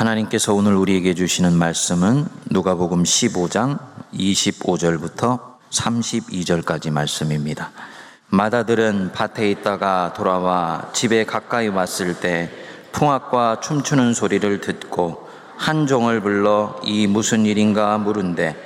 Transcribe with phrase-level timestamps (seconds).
[0.00, 3.78] 하나님께서 오늘 우리에게 주시는 말씀은 누가복음 15장
[4.14, 7.70] 25절부터 32절까지 말씀입니다.
[8.30, 12.48] 마다들은 밭에 있다가 돌아와 집에 가까이 왔을 때
[12.92, 15.28] 풍악과 춤추는 소리를 듣고
[15.58, 18.56] 한 종을 불러 이 무슨 일인가 물은데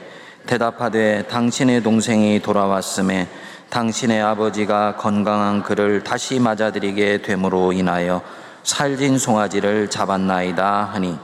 [0.46, 3.28] 대답하되 당신의 동생이 돌아왔음에
[3.70, 8.22] 당신의 아버지가 건강한 그를 다시 맞아들이게 됨으로 인하여
[8.64, 11.18] 살진 송아지를 잡았나이다 하니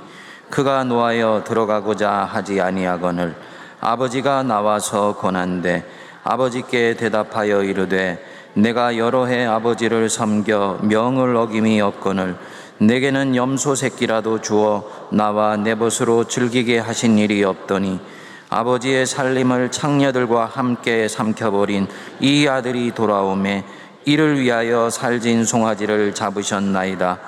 [0.50, 3.34] 그가 노하여 들어가고자 하지 아니하거늘
[3.80, 5.84] 아버지가 나와서 권한대
[6.22, 8.22] 아버지께 대답하여 이르되
[8.52, 12.36] 내가 여러 해 아버지를 섬겨 명을 어김이 없거늘
[12.78, 18.00] 내게는 염소 새끼라도 주어 나와 내 벗으로 즐기게 하신 일이 없더니
[18.50, 21.86] 아버지의 살림을 창녀들과 함께 삼켜버린
[22.20, 23.64] 이 아들이 돌아오매
[24.04, 27.18] 이를 위하여 살진 송아지를 잡으셨나이다.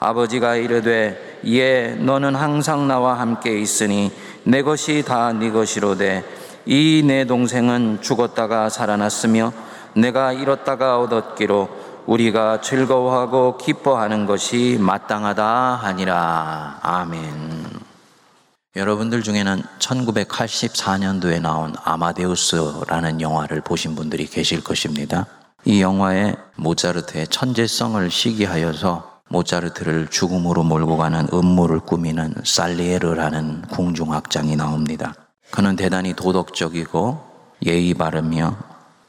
[0.00, 4.12] 아버지가 이르되 예 너는 항상 나와 함께 있으니
[4.44, 6.24] 내 것이 다 네 것이로되
[6.66, 9.52] 이 내 동생은 죽었다가 살아났으며
[9.94, 11.68] 내가 잃었다가 얻었기로
[12.06, 15.44] 우리가 즐거워하고 기뻐하는 것이 마땅하다
[15.82, 17.66] 하니라 아멘.
[18.76, 25.26] 여러분들 중에는 1984년도에 나온 아마데우스라는 영화를 보신 분들이 계실 것입니다.
[25.68, 35.12] 이 영화에 모차르트의 천재성을 시기하여서 모차르트를 죽음으로 몰고 가는 음모를 꾸미는 살리에르라는 궁중악장이 나옵니다.
[35.50, 37.20] 그는 대단히 도덕적이고
[37.66, 38.56] 예의 바르며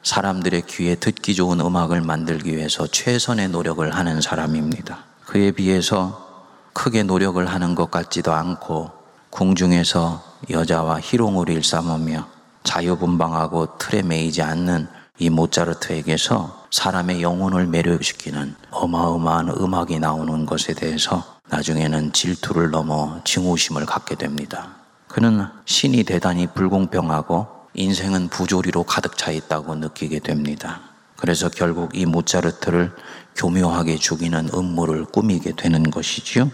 [0.02, 4.98] 사람들의 귀에 듣기 좋은 음악을 만들기 위해서 최선의 노력을 하는 사람입니다.
[5.24, 6.44] 그에 비해서
[6.74, 8.90] 크게 노력을 하는 것 같지도 않고
[9.30, 12.28] 궁중에서 여자와 희롱을 일삼으며
[12.64, 22.14] 자유분방하고 틀에 매이지 않는 이 모차르트에게서 사람의 영혼을 매료시키는 어마어마한 음악이 나오는 것에 대해서 나중에는
[22.14, 24.76] 질투를 넘어 증오심을 갖게 됩니다.
[25.08, 30.80] 그는 신이 대단히 불공평하고 인생은 부조리로 가득 차 있다고 느끼게 됩니다.
[31.16, 32.90] 그래서 결국 이 모차르트를
[33.36, 36.50] 교묘하게 죽이는 음모를 꾸미게 되는 것이지요.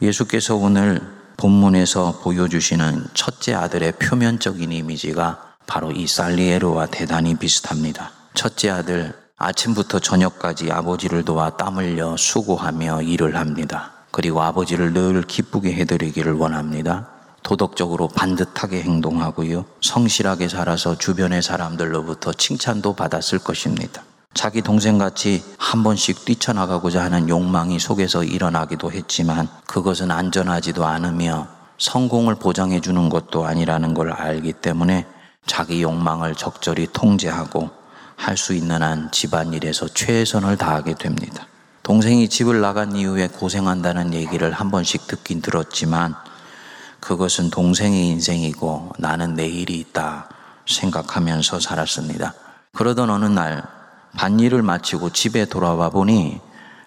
[0.00, 1.00] 예수께서 오늘
[1.38, 8.10] 본문에서 보여주시는 첫째 아들의 표면적인 이미지가 바로 이 살리에르와 대단히 비슷합니다.
[8.34, 13.92] 첫째 아들 아침부터 저녁까지 아버지를 도와 땀 흘려 수고하며 일을 합니다.
[14.10, 17.08] 그리고 아버지를 늘 기쁘게 해드리기를 원합니다.
[17.42, 19.66] 도덕적으로 반듯하게 행동하고요.
[19.80, 24.02] 성실하게 살아서 주변의 사람들로부터 칭찬도 받았을 것입니다.
[24.34, 31.48] 자기 동생같이 한 번씩 뛰쳐나가고자 하는 욕망이 속에서 일어나기도 했지만 그것은 안전하지도 않으며
[31.78, 35.06] 성공을 보장해 주는 것도 아니라는 걸 알기 때문에
[35.46, 37.70] 자기 욕망을 적절히 통제하고
[38.16, 41.46] 할 수 있는 한 집안일에서 최선을 다하게 됩니다.
[41.82, 46.14] 동생이 집을 나간 이후에 고생한다는 얘기를 한 번씩 듣긴 들었지만
[46.98, 50.28] 그것은 동생의 인생이고 나는 내일이 있다
[50.66, 52.34] 생각하면서 살았습니다.
[52.72, 53.62] 그러던 어느 날
[54.16, 56.40] 반일을 마치고 집에 돌아와 보니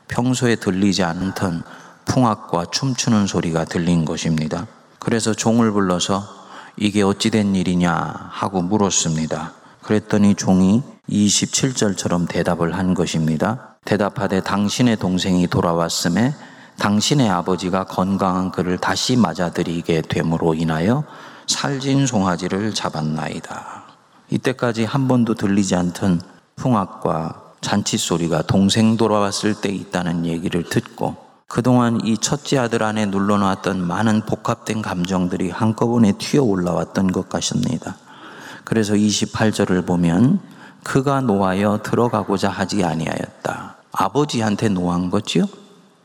[0.08, 1.64] 평소에 들리지 않던
[2.06, 4.68] 풍악과 춤추는 소리가 들린 것입니다.
[4.98, 6.39] 그래서 종을 불러서
[6.82, 9.52] 이게 어찌된 일이냐 하고 물었습니다.
[9.82, 13.76] 그랬더니 종이 27절처럼 대답을 한 것입니다.
[13.84, 16.34] 대답하되 당신의 동생이 돌아왔음에
[16.78, 21.04] 당신의 아버지가 건강한 그를 다시 맞아들이게 됨으로 인하여
[21.48, 23.84] 살진 송아지를 잡았나이다.
[24.30, 26.22] 이때까지 한 번도 들리지 않던
[26.56, 33.86] 풍악과 잔치 소리가 동생 돌아왔을 때 있다는 얘기를 듣고 그동안 이 첫째 아들 안에 눌러놨던
[33.86, 37.98] 많은 복합된 감정들이 한꺼번에 튀어 올라왔던 것 같습니다.
[38.64, 40.40] 그래서 28절을 보면
[40.84, 43.78] 그가 노하여 들어가고자 하지 아니하였다.
[43.92, 45.46] 아버지한테 노한 거지요?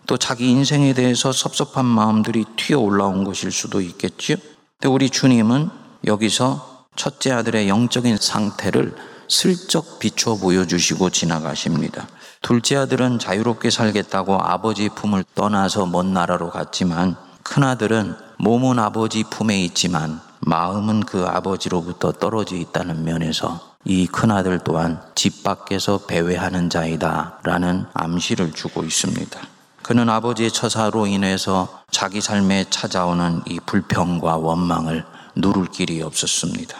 [0.06, 4.38] 또 자기 인생에 대해서 섭섭한 마음들이 튀어 올라온 것일 수도 있겠지요?
[4.80, 5.68] 근데 우리 주님은
[6.06, 8.96] 여기서 첫째 아들의 영적인 상태를
[9.28, 12.06] 슬쩍 비춰 보여주시고 지나가십니다.
[12.42, 20.20] 둘째 아들은 자유롭게 살겠다고 아버지 품을 떠나서 먼 나라로 갔지만 큰아들은 몸은 아버지 품에 있지만
[20.40, 28.52] 마음은 그 아버지로부터 떨어져 있다는 면에서 이 큰아들 또한 집 밖에서 배회하는 자이다 라는 암시를
[28.52, 29.40] 주고 있습니다.
[29.82, 35.04] 그는 아버지의 처사로 인해서 자기 삶에 찾아오는 이 불평과 원망을
[35.36, 36.78] 누를 길이 없었습니다.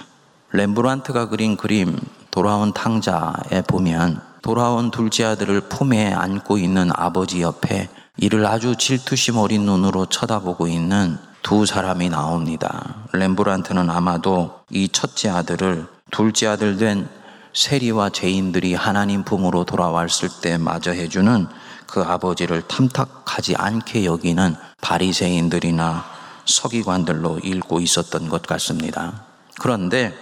[0.52, 1.98] 렘브란트가 그린 그림
[2.34, 9.64] 돌아온 탕자에 보면 돌아온 둘째 아들을 품에 안고 있는 아버지 옆에 이를 아주 질투심 어린
[9.64, 13.06] 눈으로 쳐다보고 있는 두 사람이 나옵니다.
[13.12, 17.08] 렘브란트는 아마도 이 첫째 아들을 둘째 아들 된
[17.52, 21.46] 세리와 죄인들이 하나님 품으로 돌아왔을 때 마저 해주는
[21.86, 26.04] 그 아버지를 탐탁하지 않게 여기는 바리새인들이나
[26.46, 29.22] 서기관들로 읽고 있었던 것 같습니다.
[29.60, 30.12] 그런데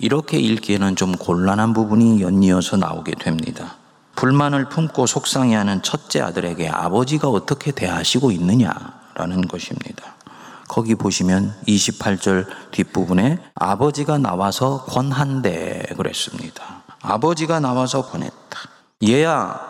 [0.00, 3.76] 이렇게 읽기에는 좀 곤란한 부분이 연이어서 나오게 됩니다.
[4.14, 10.16] 불만을 품고 속상해하는 첫째 아들에게 아버지가 어떻게 대하시고 있느냐라는 것입니다.
[10.68, 16.82] 거기 보시면 28절 뒷부분에 아버지가 나와서 권한대 그랬습니다.
[17.00, 18.58] 아버지가 나와서 권했다.
[19.04, 19.60] 얘야,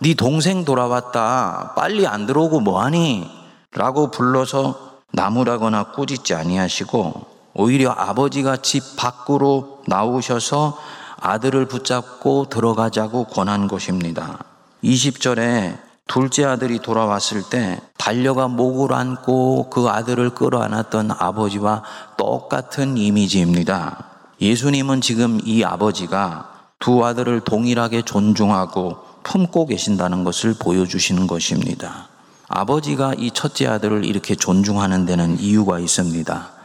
[0.00, 1.74] 네 동생 돌아왔다.
[1.76, 3.28] 빨리 안 들어오고 뭐하니?
[3.72, 10.78] 라고 불러서 나무라거나 꾸짖지 아니하시고 오히려 아버지가 집 밖으로 나오셔서
[11.18, 14.44] 아들을 붙잡고 들어가자고 권한 것입니다.
[14.84, 21.82] 20절에 둘째 아들이 돌아왔을 때 달려가 목을 안고 그 아들을 끌어안았던 아버지와
[22.18, 24.04] 똑같은 이미지입니다.
[24.40, 32.08] 예수님은 지금 이 아버지가 두 아들을 동일하게 존중하고 품고 계신다는 것을 보여주시는 것입니다.
[32.48, 36.55] 아버지가 이 첫째 아들을 이렇게 존중하는 데는 이유가 있습니다.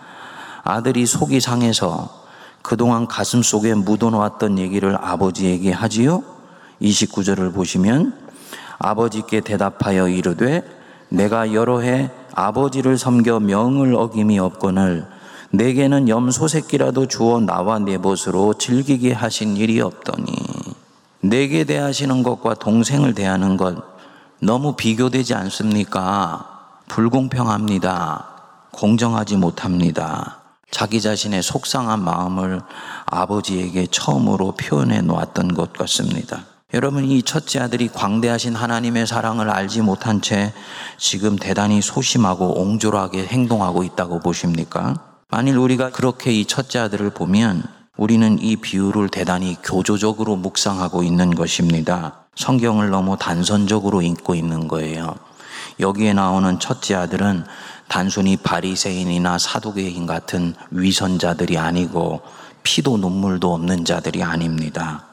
[0.63, 2.21] 아들이 속이 상해서
[2.61, 6.23] 그동안 가슴 속에 묻어놓았던 얘기를 아버지에게 하지요?
[6.81, 8.13] 29절을 보시면
[8.79, 10.63] 아버지께 대답하여 이르되
[11.09, 15.05] 내가 여러 해 아버지를 섬겨 명을 어김이 없거늘
[15.51, 20.33] 내게는 염소 새끼라도 주어 나와 내 벗으로 즐기게 하신 일이 없더니
[21.19, 23.77] 내게 대하시는 것과 동생을 대하는 것
[24.39, 26.47] 너무 비교되지 않습니까?
[26.87, 28.27] 불공평합니다.
[28.71, 30.40] 공정하지 못합니다.
[30.71, 32.61] 자기 자신의 속상한 마음을
[33.05, 36.45] 아버지에게 처음으로 표현해 놓았던 것 같습니다.
[36.73, 40.53] 여러분, 이 첫째 아들이 광대하신 하나님의 사랑을 알지 못한 채
[40.97, 44.95] 지금 대단히 소심하고 옹졸하게 행동하고 있다고 보십니까?
[45.29, 47.63] 만일 우리가 그렇게 이 첫째 아들을 보면
[47.97, 52.25] 우리는 이 비유를 대단히 교조적으로 묵상하고 있는 것입니다.
[52.35, 55.15] 성경을 너무 단선적으로 읽고 있는 거예요.
[55.79, 57.43] 여기에 나오는 첫째 아들은
[57.91, 62.21] 단순히 바리새인이나 사두개인 같은 위선자들이 아니고
[62.63, 65.07] 피도 눈물도 없는 자들이 아닙니다.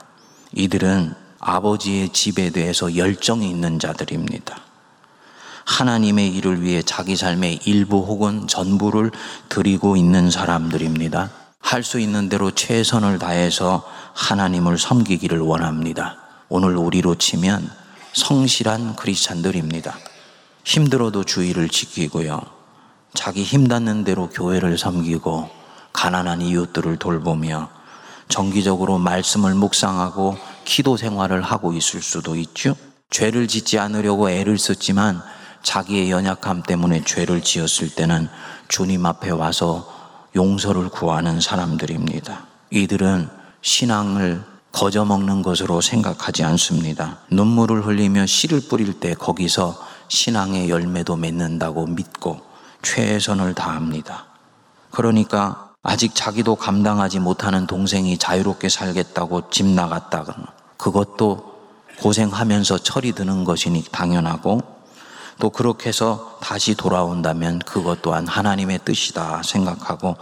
[0.52, 4.60] 이들은 아버지의 집에 대해서 열정이 있는 자들입니다.
[5.66, 9.10] 하나님의 일을 위해 자기 삶의 일부 혹은 전부를
[9.48, 11.30] 드리고 있는 사람들입니다.
[11.58, 13.84] 할 수 있는 대로 최선을 다해서
[14.14, 16.18] 하나님을 섬기기를 원합니다.
[16.48, 17.68] 오늘 우리로 치면
[18.12, 19.98] 성실한 크리스찬들입니다.
[20.62, 22.57] 힘들어도 주의를 지키고요.
[23.14, 25.50] 자기 힘 닿는 대로 교회를 섬기고
[25.92, 27.68] 가난한 이웃들을 돌보며
[28.28, 32.76] 정기적으로 말씀을 묵상하고 기도 생활을 하고 있을 수도 있죠.
[33.10, 35.22] 죄를 짓지 않으려고 애를 썼지만
[35.62, 38.28] 자기의 연약함 때문에 죄를 지었을 때는
[38.68, 39.88] 주님 앞에 와서
[40.36, 42.46] 용서를 구하는 사람들입니다.
[42.70, 43.28] 이들은
[43.62, 47.18] 신앙을 거저먹는 것으로 생각하지 않습니다.
[47.30, 49.76] 눈물을 흘리며 씨를 뿌릴 때 거기서
[50.08, 52.47] 신앙의 열매도 맺는다고 믿고
[52.82, 54.26] 최선을 다합니다.
[54.90, 60.34] 그러니까 아직 자기도 감당하지 못하는 동생이 자유롭게 살겠다고 집 나갔다가
[60.76, 61.58] 그것도
[62.00, 64.60] 고생하면서 철이 드는 것이니 당연하고
[65.38, 70.16] 또 그렇게 해서 다시 돌아온다면 그것 또한 하나님의 뜻이다 생각하고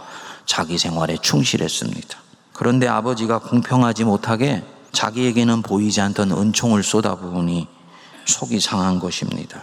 [0.45, 2.17] 자기 생활에 충실했습니다.
[2.53, 7.67] 그런데 아버지가 공평하지 못하게 자기에게는 보이지 않던 은총을 쏟아부으니
[8.25, 9.61] 속이 상한 것입니다.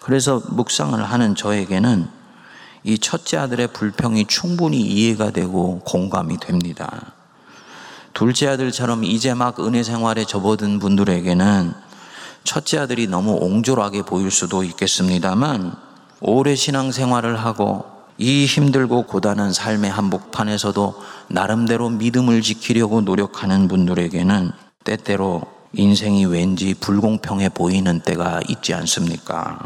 [0.00, 2.19] 그래서 묵상을 하는 저에게는
[2.82, 7.12] 이 첫째 아들의 불평이 충분히 이해가 되고 공감이 됩니다.
[8.12, 11.72] 둘째 아들처럼 이제 막 은혜 생활에 접어든 분들에게는
[12.44, 15.74] 첫째 아들이 너무 옹졸하게 보일 수도 있겠습니다만
[16.20, 17.84] 오래 신앙 생활을 하고
[18.18, 20.94] 이 힘들고 고단한 삶의 한복판에서도
[21.28, 24.52] 나름대로 믿음을 지키려고 노력하는 분들에게는
[24.84, 29.58] 때때로 인생이 왠지 불공평해 보이는 때가 있지 않습니까?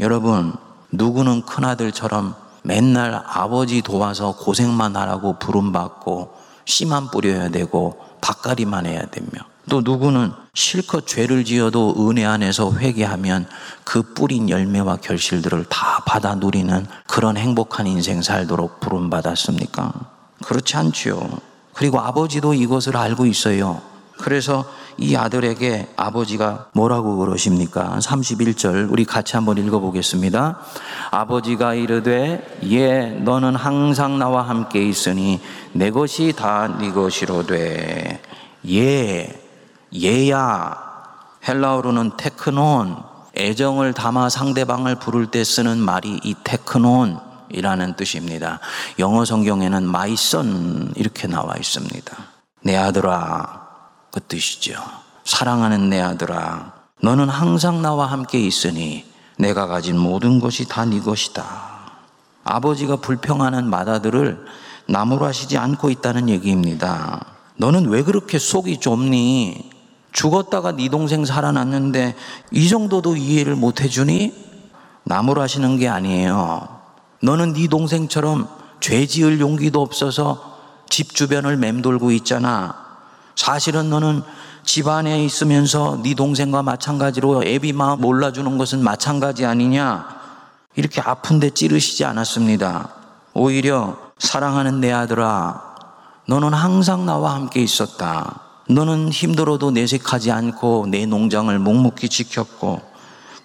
[0.00, 0.52] 여러분,
[0.90, 9.28] 누구는 큰아들처럼 맨날 아버지 도와서 고생만 하라고 부름받고 씨만 뿌려야 되고 밭갈이만 해야 되며
[9.68, 13.46] 또 누구는 실컷 죄를 지어도 은혜 안에서 회개하면
[13.84, 19.92] 그 뿌린 열매와 결실들을 다 받아 누리는 그런 행복한 인생 살도록 부름받았습니까?
[20.44, 21.38] 그렇지 않지요.
[21.74, 23.80] 그리고 아버지도 이것을 알고 있어요.
[24.18, 24.64] 그래서
[24.98, 27.98] 이 아들에게 아버지가 뭐라고 그러십니까?
[27.98, 30.58] 31절 우리 같이 한번 읽어보겠습니다.
[31.10, 35.40] 아버지가 이르되 예 너는 항상 나와 함께 있으니
[35.72, 38.20] 내 것이 다 네 것이로되
[38.68, 39.42] 예
[39.94, 40.76] 예야
[41.46, 42.96] 헬라어로는 테크논
[43.36, 47.18] 애정을 담아 상대방을 부를 때 쓰는 말이 이 테크논
[47.50, 48.60] 이라는 뜻입니다.
[48.98, 52.16] 영어 성경에는 my son 이렇게 나와 있습니다.
[52.62, 53.61] 내 아들아
[54.12, 54.74] 그 뜻이죠.
[55.24, 59.04] 사랑하는 내 아들아, 너는 항상 나와 함께 있으니
[59.38, 61.44] 내가 가진 모든 것이 다 네 것이다.
[62.44, 64.44] 아버지가 불평하는 마다들을
[64.86, 67.24] 나무라시지 않고 있다는 얘기입니다.
[67.56, 69.70] 너는 왜 그렇게 속이 좁니?
[70.12, 72.14] 죽었다가 네 동생 살아났는데
[72.50, 74.34] 이 정도도 이해를 못 해주니?
[75.04, 76.68] 나무라시는 게 아니에요.
[77.22, 78.48] 너는 네 동생처럼
[78.80, 80.58] 죄 지을 용기도 없어서
[80.90, 82.81] 집 주변을 맴돌고 있잖아.
[83.34, 84.22] 사실은 너는
[84.64, 90.20] 집 안에 있으면서 네 동생과 마찬가지로 애비 마음 몰라주는 것은 마찬가지 아니냐?
[90.76, 92.88] 이렇게 아픈데 찌르시지 않았습니다.
[93.34, 95.60] 오히려 사랑하는 내 아들아,
[96.28, 98.40] 너는 항상 나와 함께 있었다.
[98.68, 102.80] 너는 힘들어도 내색하지 않고 내 농장을 묵묵히 지켰고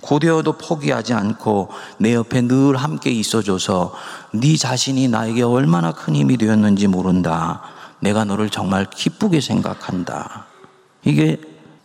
[0.02, 3.94] 고되어도 포기하지 않고 내 옆에 늘 함께 있어줘서
[4.32, 7.62] 네 자신이 나에게 얼마나 큰 힘이 되었는지 모른다.
[8.00, 10.46] 내가 너를 정말 기쁘게 생각한다.
[11.04, 11.40] 이게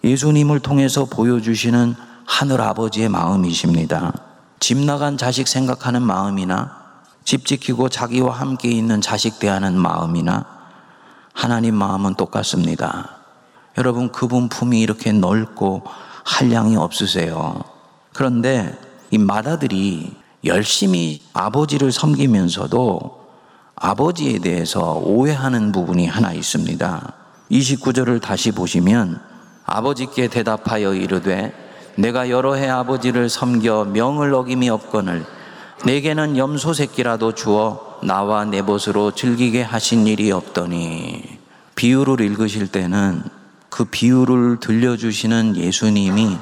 [0.04, 4.12] 예수님을 통해서 보여주시는 하늘 아버지의 마음이십니다.
[4.58, 6.82] 집 나간 자식 생각하는 마음이나
[7.24, 10.44] 집 지키고 자기와 함께 있는 자식 대하는 마음이나
[11.32, 13.16] 하나님 마음은 똑같습니다.
[13.78, 15.84] 여러분 그분 품이 이렇게 넓고
[16.24, 17.62] 한량이 없으세요.
[18.12, 18.78] 그런데
[19.10, 20.14] 이 마다들이
[20.44, 23.21] 열심히 아버지를 섬기면서도
[23.84, 27.14] 아버지에 대해서 오해하는 부분이 하나 있습니다.
[27.50, 29.20] 29절을 다시 보시면
[29.66, 31.52] 아버지께 대답하여 이르되
[31.96, 35.26] 내가 여러 해 아버지를 섬겨 명을 어김이 없거늘
[35.84, 41.40] 내게는 염소 새끼라도 주어 나와 내 벗으로 즐기게 하신 일이 없더니
[41.74, 43.24] 비유를 읽으실 때는
[43.68, 46.38] 그 비유를 들려주시는 예수님이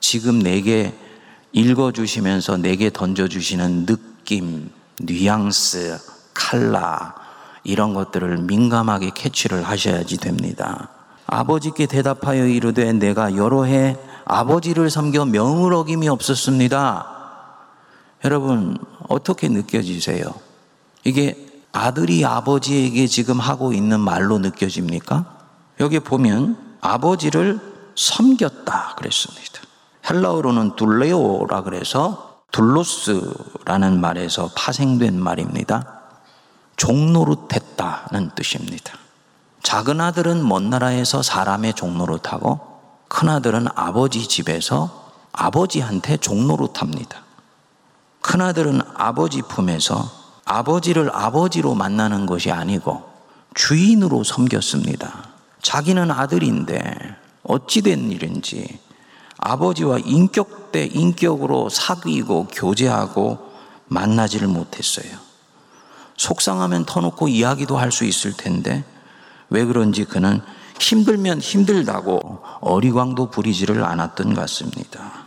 [0.00, 0.94] 지금 내게
[1.52, 7.14] 읽어주시면서 내게 던져주시는 느낌, 뉘앙스, 칼라,
[7.64, 10.88] 이런 것들을 민감하게 캐치를 하셔야지 됩니다.
[11.26, 17.06] 아버지께 대답하여 이르되 내가 여러 해 아버지를 섬겨 명을 어김이 없었습니다.
[18.24, 20.26] 여러분, 어떻게 느껴지세요?
[21.04, 25.24] 이게 아들이 아버지에게 지금 하고 있는 말로 느껴집니까?
[25.80, 27.60] 여기 보면 아버지를
[27.96, 29.60] 섬겼다 그랬습니다.
[30.08, 36.01] 헬라어로는 둘레오라 그래서 둘로스라는 말에서 파생된 말입니다.
[36.82, 38.98] 종노릇했다는 뜻입니다.
[39.62, 42.58] 작은 아들은 먼 나라에서 사람의 종노릇하고
[43.06, 47.22] 큰 아들은 아버지 집에서 아버지한테 종노릇합니다.
[48.20, 50.10] 큰 아들은 아버지 품에서
[50.44, 53.08] 아버지를 아버지로 만나는 것이 아니고
[53.54, 55.28] 주인으로 섬겼습니다.
[55.62, 56.82] 자기는 아들인데
[57.44, 58.80] 어찌된 일인지
[59.38, 63.52] 아버지와 인격 대 인격으로 사귀고 교제하고
[63.86, 65.21] 만나지를 못했어요.
[66.16, 68.84] 속상하면 터놓고 이야기도 할 수 있을 텐데
[69.50, 70.40] 왜 그런지 그는
[70.78, 75.22] 힘들면 힘들다고 어리광도 부리지를 않았던 것 같습니다.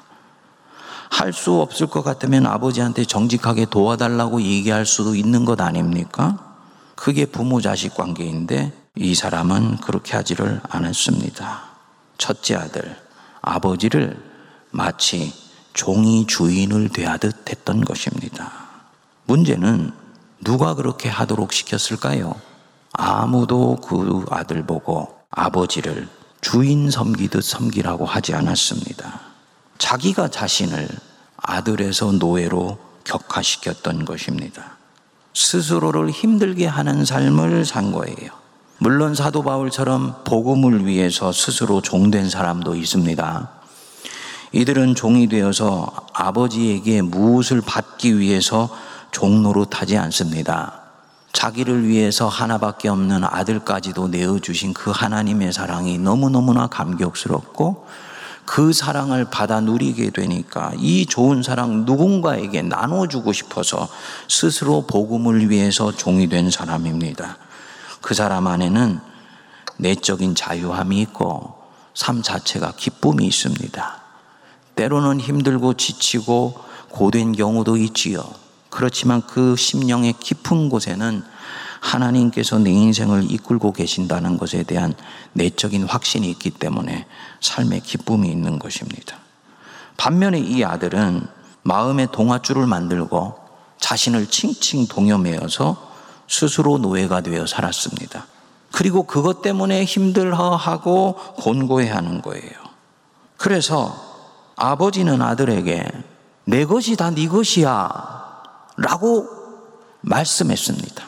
[1.10, 6.58] 할 수 없을 것 같으면 아버지한테 정직하게 도와달라고 얘기할 수도 있는 것 아닙니까?
[6.96, 11.63] 그게 부모 자식 관계인데 이 사람은 그렇게 하지를 않았습니다.
[12.18, 12.98] 첫째 아들,
[13.42, 14.18] 아버지를
[14.72, 15.34] 마치
[15.74, 18.51] 종이 주인을 대하듯 했던 것입니다.
[19.25, 19.92] 문제는
[20.42, 22.36] 누가 그렇게 하도록 시켰을까요?
[22.94, 26.08] 아무도 그 아들 보고 아버지를
[26.42, 29.22] 주인 섬기듯 섬기라고 하지 않았습니다.
[29.77, 30.88] 자기가 자신을
[31.38, 34.77] 아들에서 노예로 격화시켰던 것입니다.
[35.34, 38.32] 스스로를 힘들게 하는 삶을 산 거예요.
[38.77, 43.50] 물론 사도 바울처럼 복음을 위해서 스스로 종된 사람도 있습니다.
[44.51, 48.70] 이들은 종이 되어서 아버지에게 무엇을 받기 위해서
[49.15, 50.81] 종로로 타지 않습니다.
[51.31, 57.88] 자기를 위해서 하나밖에 없는 아들까지도 내어주신 그 하나님의 사랑이 너무너무나 감격스럽고
[58.43, 63.88] 그 사랑을 받아 누리게 되니까 이 좋은 사랑 누군가에게 나눠주고 싶어서
[64.27, 67.38] 스스로 복음을 위해서 종이 된 사람입니다.
[68.01, 69.00] 그 사람 안에는
[69.77, 71.55] 내적인 자유함이 있고
[71.93, 74.01] 삶 자체가 기쁨이 있습니다.
[74.75, 78.45] 때로는 힘들고 지치고 고된 경우도 있지요.
[78.75, 81.24] 그렇지만 그 심령의 깊은 곳에는
[81.79, 84.94] 하나님께서 내 인생을 이끌고 계신다는 것에 대한
[85.32, 87.05] 내적인 확신이 있기 때문에
[87.39, 89.17] 삶의 기쁨이 있는 것입니다.
[89.96, 91.25] 반면에 이 아들은
[91.63, 93.36] 마음의 동화줄을 만들고
[93.79, 95.94] 자신을 칭칭 동여매어서
[96.27, 98.25] 스스로 노예가 되어 살았습니다.
[98.74, 102.51] 그리고 그것 때문에 힘들어하고 곤고해 하는 거예요.
[103.38, 103.96] 그래서
[104.58, 105.89] 아버지는 아들에게
[106.44, 108.25] 내 것이 다 네 것이야
[108.77, 109.27] 라고
[110.01, 111.03] 말씀했습니다.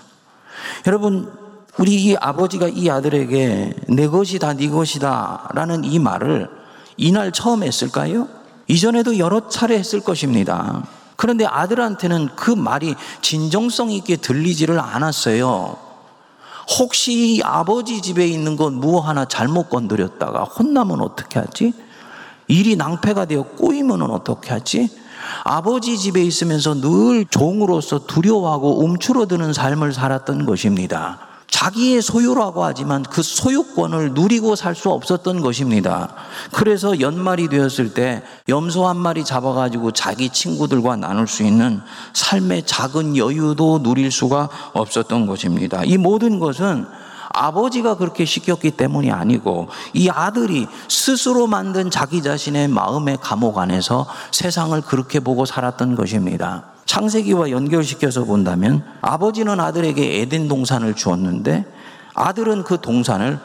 [0.87, 1.31] 여러분,
[1.77, 6.49] 우리 이 아버지가 이 아들에게 내 것이 다 네 것이다 라는 이 말을
[6.97, 8.27] 이날 처음 했을까요?
[8.67, 10.83] 이전에도 여러 차례 했을 것입니다.
[11.15, 15.77] 그런데 아들한테는 그 말이 진정성 있게 들리지를 않았어요.
[16.79, 21.73] 혹시 아버지 집에 있는 것뭐 하나 잘못 건드렸다가 혼나면 어떻게 하지?
[22.47, 24.89] 일이 낭패가 되어 꼬이면 어떻게 하지?
[25.43, 31.19] 아버지 집에 있으면서 늘 종으로서 두려워하고 움츠러드는 삶을 살았던 것입니다.
[31.49, 36.13] 자기의 소유라고 하지만 그 소유권을 누리고 살 수 없었던 것입니다.
[36.51, 41.81] 그래서 연말이 되었을 때 염소 한 마리 잡아가지고 자기 친구들과 나눌 수 있는
[42.13, 45.83] 삶의 작은 여유도 누릴 수가 없었던 것입니다.
[45.83, 46.85] 이 모든 것은
[47.33, 54.79] 아버지가 그렇게 시켰기 때문이 아니고 이 아들이 스스로 만든 자기 자신의 마음의 감옥 안에서 세상을
[54.81, 56.65] 그렇게 보고 살았던 것입니다.
[56.85, 61.65] 창세기와 연결시켜서 본다면 아버지는 아들에게 에덴 동산을 주었는데
[62.13, 63.39] 아들은 그 동산을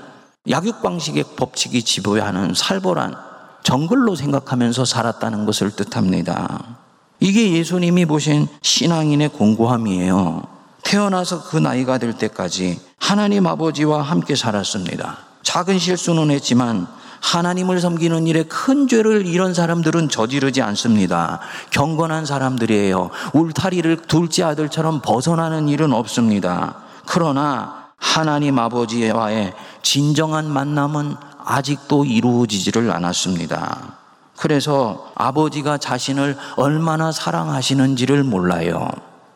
[0.49, 3.15] 약육방식의 법칙이 지배하는 살벌한
[3.63, 6.77] 정글로 생각하면서 살았다는 것을 뜻합니다.
[7.21, 10.52] 이게 예수님이 보신 신앙인의 공고함이에요.
[10.93, 15.17] 태어나서 그 나이가 될 때까지 하나님 아버지와 함께 살았습니다.
[15.43, 16.87] 작은 실수는 했지만
[17.23, 21.41] 하나님을 섬기는 일에 큰 죄를 이런 사람들은 저지르지 않습니다.
[21.71, 23.09] 경건한 사람들이에요.
[23.33, 26.75] 울타리를 둘째 아들처럼 벗어나는 일은 없습니다.
[27.07, 33.97] 그러나 하나님 아버지와의 진정한 만남은 아직도 이루어지지를 않았습니다.
[34.37, 38.91] 그래서 아버지가 자신을 얼마나 사랑하시는지를 몰라요.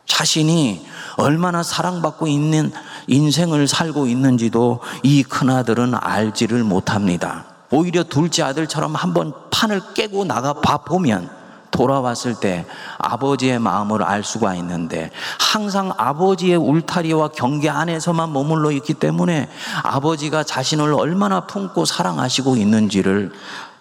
[0.07, 0.87] 자신이
[1.17, 2.73] 얼마나 사랑받고 있는
[3.07, 7.45] 인생을 살고 있는지도 이 큰아들은 알지를 못합니다.
[7.71, 11.29] 오히려 둘째 아들처럼 한번 판을 깨고 나가 봐 보면
[11.71, 12.65] 돌아왔을 때
[12.99, 19.49] 아버지의 마음을 알 수가 있는데 항상 아버지의 울타리와 경계 안에서만 머물러 있기 때문에
[19.83, 23.33] 아버지가 자신을 얼마나 품고 사랑하시고 있는지를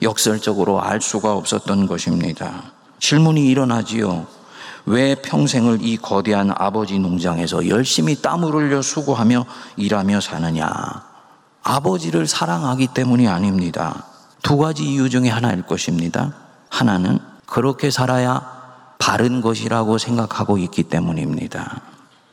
[0.01, 2.63] 역설적으로 알 수가 없었던 것입니다.
[3.00, 4.27] 질문이 일어나지요.
[4.86, 9.46] 왜 평생을 이 거대한 아버지 농장에서 열심히 땀을 흘려 수고하며
[9.77, 10.70] 일하며 사느냐?
[11.63, 14.04] 아버지를 사랑하기 때문이 아닙니다.
[14.43, 16.34] 두 가지 이유 중에 하나일 것입니다.
[16.69, 17.17] 하나는
[17.48, 18.41] 그렇게 살아야
[19.00, 21.82] 바른 것이라고 생각하고 있기 때문입니다.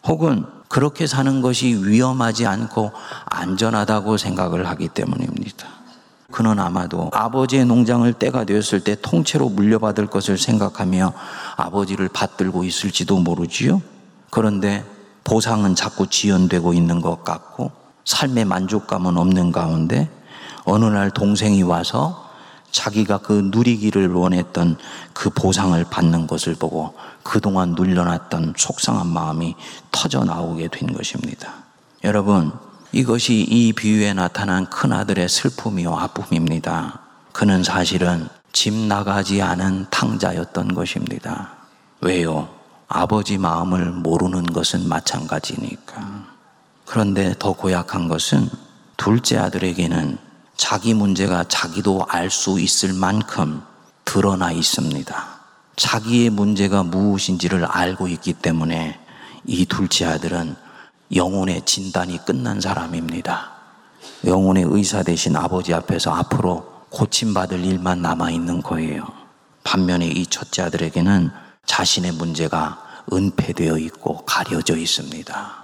[0.04, 2.92] 혹은 그렇게 사는 것이 위험하지 않고
[3.26, 5.68] 안전하다고 생각을 하기 때문입니다.
[6.32, 11.12] 그는 아마도 아버지의 농장을 때가 되었을 때 통째로 물려받을 것을 생각하며
[11.56, 13.80] 아버지를 받들고 있을지도 모르지요.
[14.30, 14.84] 그런데
[15.24, 17.70] 보상은 자꾸 지연되고 있는 것 같고
[18.04, 20.08] 삶의 만족감은 없는 가운데
[20.64, 22.30] 어느 날 동생이 와서
[22.70, 24.78] 자기가 그 누리기를 원했던
[25.12, 29.54] 그 보상을 받는 것을 보고 그동안 눌려놨던 속상한 마음이
[29.90, 31.52] 터져 나오게 된 것입니다.
[32.02, 32.50] 여러분,
[32.92, 37.00] 이것이 이 비유에 나타난 큰아들의 슬픔이요 아픔입니다.
[37.32, 41.52] 그는 사실은 집 나가지 않은 탕자였던 것입니다.
[42.00, 42.48] 왜요?
[42.88, 46.26] 아버지 마음을 모르는 것은 마찬가지니까.
[46.84, 48.50] 그런데 더 고약한 것은
[48.96, 50.18] 둘째 아들에게는
[50.56, 53.62] 자기 문제가 자기도 알 수 있을 만큼
[54.04, 55.26] 드러나 있습니다.
[55.76, 59.00] 자기의 문제가 무엇인지를 알고 있기 때문에
[59.46, 60.54] 이 둘째 아들은
[61.14, 63.52] 영혼의 진단이 끝난 사람입니다.
[64.26, 69.06] 영혼의 의사 대신 아버지 앞에서 앞으로 고침받을 일만 남아있는 거예요.
[69.64, 71.30] 반면에 이 첫째 아들에게는
[71.64, 75.62] 자신의 문제가 은폐되어 있고 가려져 있습니다.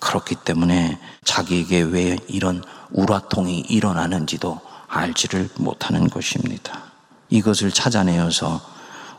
[0.00, 6.82] 그렇기 때문에 자기에게 왜 이런 우라통이 일어나는지도 알지를 못하는 것입니다.
[7.30, 8.60] 이것을 찾아내어서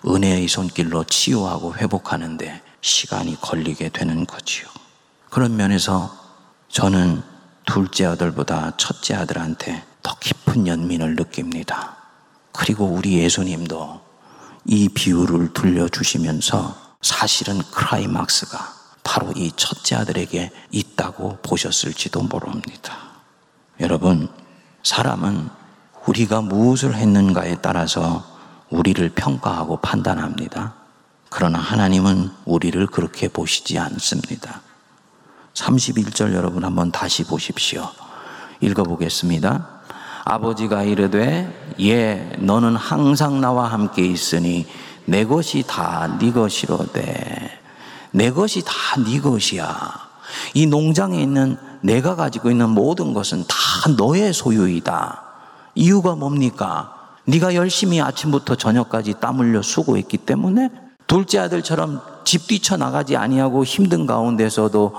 [0.08, 4.68] 은혜의 손길로 치유하고 회복하는데 시간이 걸리게 되는 거지요.
[5.30, 6.16] 그런 면에서
[6.70, 7.24] 저는
[7.66, 11.98] 둘째 아들보다 첫째 아들한테 더 깊은 연민을 느낍니다.
[12.52, 14.02] 그리고 우리 예수님도
[14.66, 22.96] 이 비유를 들려주시면서 사실은 크라이막스가 바로 이 첫째 아들에게 있다고 보셨을지도 모릅니다.
[23.80, 24.30] 여러분,
[24.84, 25.50] 사람은
[26.06, 28.24] 우리가 무엇을 했는가에 따라서
[28.70, 30.76] 우리를 평가하고 판단합니다.
[31.30, 34.62] 그러나 하나님은 우리를 그렇게 보시지 않습니다.
[35.56, 37.90] 31절 여러분 한번 다시 보십시오.
[38.62, 39.75] 읽어보겠습니다.
[40.26, 41.48] 아버지가 이르되
[41.80, 44.66] 예 너는 항상 나와 함께 있으니
[45.06, 47.52] 내 것이 다 네 것이로되
[48.12, 50.06] 내 것이 다 네 것이야.
[50.56, 53.56] 이 농장에 있는 내가 가지고 있는 모든 것은 다
[53.98, 55.22] 너의 소유이다.
[55.76, 56.94] 이유가 뭡니까?
[57.26, 60.70] 네가 열심히 아침부터 저녁까지 땀 흘려 수고했기 때문에
[61.06, 64.96] 둘째 아들처럼 집 뛰쳐 나가지 아니하고 힘든 가운데서도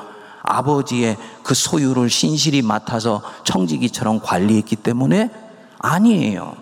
[0.46, 5.30] 아버지의 그 소유를 신실히 맡아서 청지기처럼 관리했기 때문에
[5.78, 6.56] 아니에요.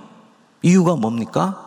[0.62, 1.60] 이유가 뭡니까?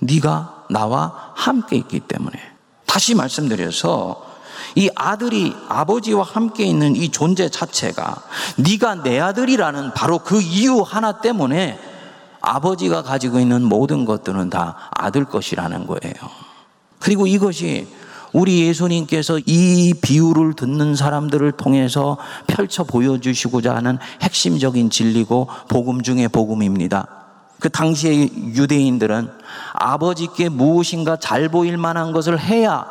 [0.00, 2.38] 네가 나와 함께 있기 때문에
[2.86, 4.32] 다시 말씀드려서
[4.74, 8.22] 이 아들이 아버지와 함께 있는 이 존재 자체가
[8.56, 11.78] 네가 내 아들이라는 바로 그 이유 하나 때문에
[12.40, 16.14] 아버지가 가지고 있는 모든 것들은 다 아들 것이라는 거예요.
[16.98, 17.86] 그리고 이것이
[18.32, 22.16] 우리 예수님께서 이 비유를 듣는 사람들을 통해서
[22.46, 27.06] 펼쳐 보여주시고자 하는 핵심적인 진리고 복음 중의 복음입니다.
[27.58, 29.28] 그 당시의 유대인들은
[29.74, 32.84] 아버지께 무엇인가 잘 보일 만한 것을 해야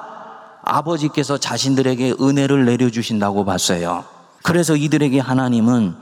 [0.63, 4.05] 아버지께서 자신들에게 은혜를 내려주신다고 봤어요.
[4.43, 5.95] 그래서 이들에게 하나님은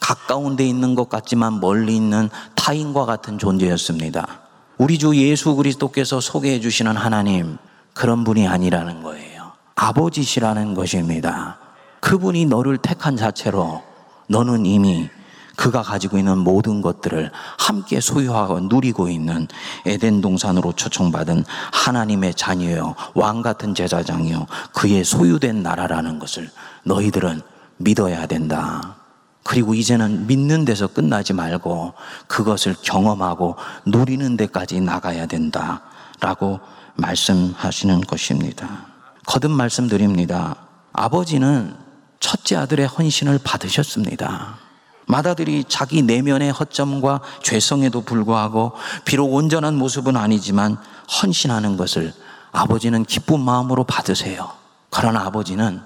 [0.00, 4.40] 가까운 데 있는 것 같지만 멀리 있는 타인과 같은 존재였습니다.
[4.78, 7.58] 우리 주 예수 그리스도께서 소개해 주시는 하나님,
[7.94, 9.52] 그런 분이 아니라는 거예요.
[9.74, 11.58] 아버지시라는 것입니다.
[12.00, 13.82] 그분이 너를 택한 자체로
[14.28, 15.08] 너는 이미
[15.56, 19.46] 그가 가지고 있는 모든 것들을 함께 소유하고 누리고 있는
[19.84, 26.50] 에덴 동산으로 초청받은 하나님의 자녀요, 왕 같은 제사장이요, 그의 소유된 나라라는 것을
[26.84, 27.42] 너희들은
[27.76, 28.96] 믿어야 된다.
[29.42, 31.92] 그리고 이제는 믿는 데서 끝나지 말고
[32.26, 35.82] 그것을 경험하고 누리는 데까지 나가야 된다.
[36.20, 36.60] 라고
[37.00, 38.86] 말씀하시는 것입니다.
[39.26, 40.56] 거듭 말씀드립니다.
[40.92, 41.74] 아버지는
[42.20, 44.58] 첫째 아들의 헌신을 받으셨습니다.
[45.06, 48.72] 맏아들이 자기 내면의 허점과 죄성에도 불구하고
[49.04, 50.76] 비록 온전한 모습은 아니지만
[51.22, 52.12] 헌신하는 것을
[52.52, 54.52] 아버지는 기쁜 마음으로 받으세요.
[54.90, 55.80] 그러나 아버지는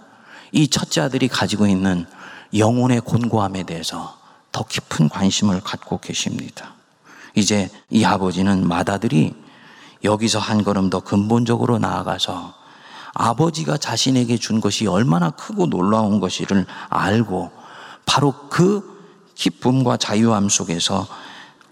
[0.53, 2.07] 이 첫째 아들이 가지고 있는
[2.57, 4.18] 영혼의 곤고함에 대해서
[4.53, 6.74] 더 깊은 관심을 갖고 계십니다.
[7.35, 9.35] 이제 이 아버지는 맏아들이
[10.04, 12.54] 여기서 한 걸음 더 근본적으로 나아가서
[13.14, 17.50] 아버지가 자신에게 준 것이 얼마나 크고 놀라운 것이를 알고
[18.06, 18.94] 바로 그
[19.34, 21.06] 기쁨과 자유함 속에서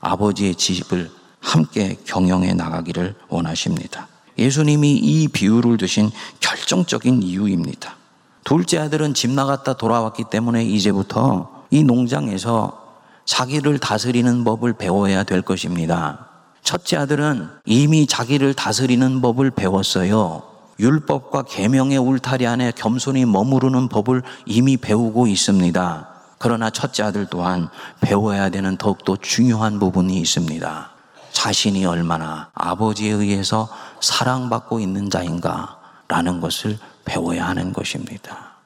[0.00, 4.08] 아버지의 집을 함께 경영해 나가기를 원하십니다.
[4.38, 7.96] 예수님이 이 비유를 드신 결정적인 이유입니다.
[8.44, 12.80] 둘째 아들은 집 나갔다 돌아왔기 때문에 이제부터 이 농장에서
[13.24, 16.31] 자기를 다스리는 법을 배워야 될 것입니다.
[16.62, 20.42] 첫째 아들은 이미 자기를 다스리는 법을 배웠어요.
[20.78, 26.08] 율법과 계명의 울타리 안에 겸손히 머무르는 법을 이미 배우고 있습니다.
[26.38, 27.68] 그러나 첫째 아들 또한
[28.00, 30.90] 배워야 되는 더욱더 중요한 부분이 있습니다.
[31.32, 33.68] 자신이 얼마나 아버지에 의해서
[34.00, 38.56] 사랑받고 있는 자인가 라는 것을 배워야 하는 것입니다.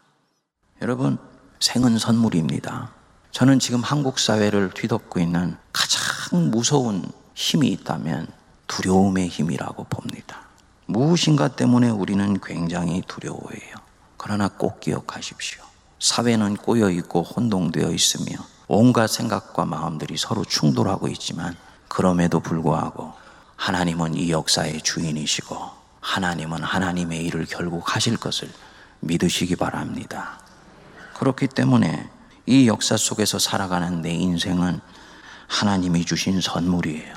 [0.82, 1.18] 여러분,
[1.60, 2.90] 생은 선물입니다.
[3.30, 7.04] 저는 지금 한국 사회를 뒤덮고 있는 가장 무서운
[7.36, 8.28] 힘이 있다면
[8.66, 10.46] 두려움의 힘이라고 봅니다.
[10.86, 13.74] 무엇인가 때문에 우리는 굉장히 두려워해요.
[14.16, 15.62] 그러나 꼭 기억하십시오.
[16.00, 21.54] 사회는 꼬여 있고 혼동되어 있으며 온갖 생각과 마음들이 서로 충돌하고 있지만
[21.88, 23.12] 그럼에도 불구하고
[23.56, 25.56] 하나님은 이 역사의 주인이시고
[26.00, 28.50] 하나님은 하나님의 일을 결국 하실 것을
[29.00, 30.40] 믿으시기 바랍니다.
[31.18, 32.08] 그렇기 때문에
[32.46, 34.80] 이 역사 속에서 살아가는 내 인생은
[35.48, 37.15] 하나님이 주신 선물이에요.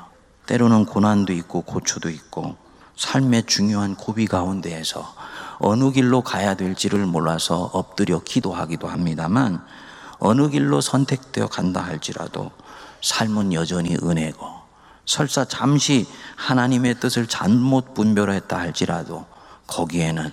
[0.50, 2.56] 때로는 고난도 있고 고초도 있고
[2.96, 5.14] 삶의 중요한 고비 가운데에서
[5.60, 9.64] 어느 길로 가야 될지를 몰라서 엎드려 기도하기도 합니다만
[10.18, 12.50] 어느 길로 선택되어 간다 할지라도
[13.00, 14.44] 삶은 여전히 은혜고
[15.06, 19.26] 설사 잠시 하나님의 뜻을 잘못 분별했다 할지라도
[19.68, 20.32] 거기에는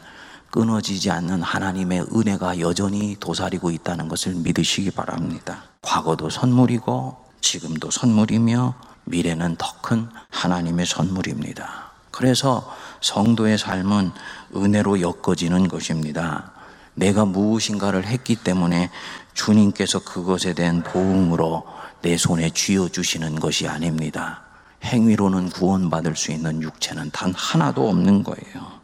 [0.49, 5.65] 끊어지지 않는 하나님의 은혜가 여전히 도사리고 있다는 것을 믿으시기 바랍니다.
[5.83, 11.91] 과거도 선물이고 지금도 선물이며 미래는 더 큰 하나님의 선물입니다.
[12.11, 14.11] 그래서 성도의 삶은
[14.53, 16.51] 은혜로 엮어지는 것입니다.
[16.93, 18.89] 내가 무엇인가를 했기 때문에
[19.33, 21.65] 주님께서 그것에 대한 보응으로
[22.01, 24.41] 내 손에 쥐어 주시는 것이 아닙니다.
[24.83, 28.79] 행위로는 구원받을 수 있는 육체는 단 하나도 없는 거예요.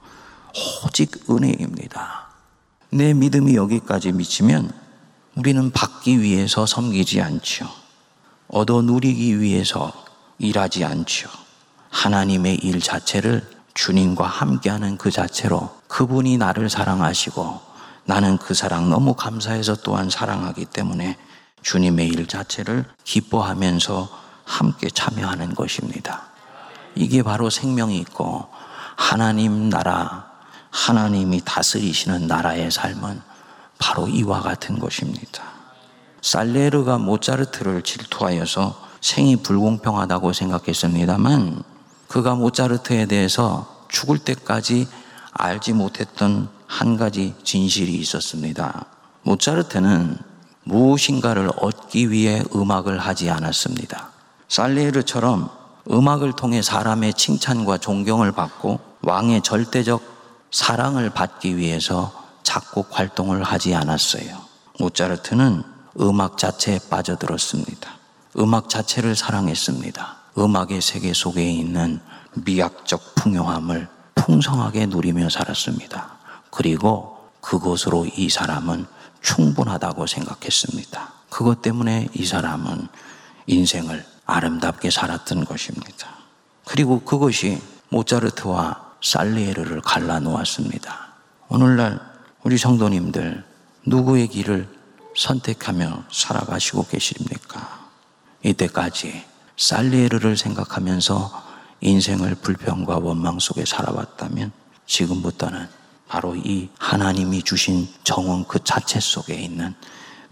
[0.86, 2.28] 오직 은혜입니다.
[2.92, 4.72] 내 믿음이 여기까지 미치면
[5.36, 7.68] 우리는 받기 위해서 섬기지 않죠.
[8.48, 9.92] 얻어 누리기 위해서
[10.39, 11.30] 일하지 않죠.
[11.89, 17.62] 하나님의 일 자체를 주님과 함께하는 그 자체로 그분이 나를 사랑하시고
[18.06, 21.17] 나는 그 사랑 너무 감사해서 또한 사랑하기 때문에
[21.62, 24.10] 주님의 일 자체를 기뻐하면서
[24.43, 26.24] 함께 참여하는 것입니다.
[26.96, 28.48] 이게 바로 생명이 있고
[28.96, 30.30] 하나님 나라,
[30.72, 33.22] 하나님이 다스리시는 나라의 삶은
[33.80, 35.43] 바로 이와 같은 것입니다.
[36.22, 41.62] 살레르가 모차르트를 질투하여서 생이 불공평하다고 생각했습니다만
[42.08, 44.88] 그가 모차르트에 대해서 죽을 때까지
[45.34, 48.86] 알지 못했던 한 가지 진실이 있었습니다.
[49.24, 50.18] 모차르트는
[50.63, 54.10] 무엇인가를 얻기 위해 음악을 하지 않았습니다.
[54.48, 55.50] 살레르처럼
[55.92, 60.02] 음악을 통해 사람의 칭찬과 존경을 받고 왕의 절대적
[60.50, 62.13] 사랑을 받기 위해서
[62.44, 64.38] 작곡 활동을 하지 않았어요.
[64.80, 65.63] 모차르트는
[66.00, 68.03] 음악 자체에 빠져들었습니다.
[68.38, 70.17] 음악 자체를 사랑했습니다.
[70.38, 72.00] 음악의 세계 속에 있는
[72.34, 76.17] 미학적 풍요함을 풍성하게 누리며 살았습니다.
[76.50, 78.86] 그리고 그것으로 이 사람은
[79.22, 81.13] 충분하다고 생각했습니다.
[81.30, 82.88] 그것 때문에 이 사람은
[83.48, 86.08] 인생을 아름답게 살았던 것입니다.
[86.65, 91.13] 그리고 그것이 모차르트와 살리에르를 갈라놓았습니다.
[91.50, 92.00] 오늘날
[92.43, 93.43] 우리 성도님들
[93.86, 94.67] 누구의 길을
[95.15, 97.83] 선택하며 살아가시고 계십니까?
[98.44, 99.26] 이때까지
[99.58, 101.44] 살리에르를 생각하면서
[101.82, 104.52] 인생을 불평과 원망 속에 살아왔다면
[104.86, 105.68] 지금부터는
[106.08, 109.74] 바로 이 하나님이 주신 정원 그 자체 속에 있는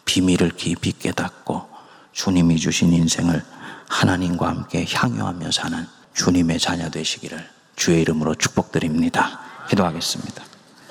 [0.05, 1.67] 비밀을 깊이 깨닫고
[2.11, 3.43] 주님이 주신 인생을
[3.87, 9.39] 하나님과 함께 향유하며 사는 주님의 자녀 되시기를 주의 이름으로 축복드립니다.
[9.69, 10.43] 기도하겠습니다.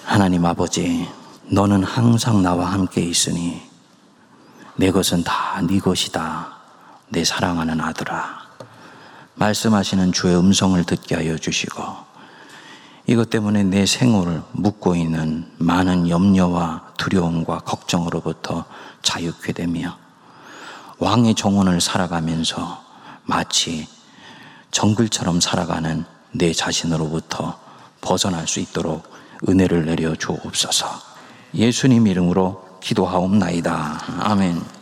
[0.04, 1.06] 하나님 아버지,
[1.44, 3.60] 너는 항상 나와 함께 있으니
[4.76, 6.59] 내 것은 다 네 것이다.
[7.10, 8.40] 내 사랑하는 아들아.
[9.34, 11.82] 말씀하시는 주의 음성을 듣게 하여 주시고
[13.06, 18.64] 이것 때문에 내 생활을 묻고 있는 많은 염려와 두려움과 걱정으로부터
[19.02, 19.98] 자유케 되며
[20.98, 22.84] 왕의 정원을 살아가면서
[23.24, 23.88] 마치
[24.70, 27.58] 정글처럼 살아가는 내 자신으로부터
[28.00, 29.10] 벗어날 수 있도록
[29.48, 30.86] 은혜를 내려 주옵소서.
[31.54, 34.04] 예수님 이름으로 기도하옵나이다.
[34.20, 34.79] 아멘.